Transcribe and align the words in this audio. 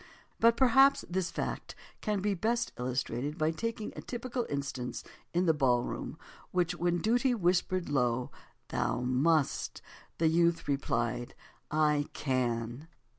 But 0.39 0.57
perhaps 0.57 1.05
this 1.11 1.29
fact 1.29 1.75
can 2.01 2.21
best 2.33 2.75
be 2.75 2.81
illustrated 2.81 3.37
by 3.37 3.51
taking 3.51 3.93
a 3.95 4.01
typical 4.01 4.47
instance 4.49 5.03
in 5.31 5.45
the 5.45 5.53
ballroom 5.53 6.17
in 6.17 6.17
which 6.49 6.73
"When 6.73 6.97
duty 7.03 7.35
whispered 7.35 7.87
low 7.87 8.31
'Thou 8.69 9.01
must,' 9.01 9.83
the 10.17 10.27
youth 10.27 10.67
replied 10.67 11.35
'I 11.69 12.07
can. 12.13 12.87